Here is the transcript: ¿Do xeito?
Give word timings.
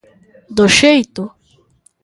¿Do 0.55 0.65
xeito? 0.77 1.23